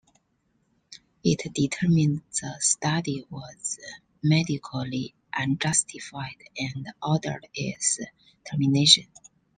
It 1.23 1.53
determined 1.53 2.23
the 2.41 2.55
study 2.59 3.23
was 3.29 3.77
medically 4.23 5.13
unjustified 5.31 6.37
and 6.57 6.91
ordered 7.03 7.47
its 7.53 7.99
termination. 8.49 9.05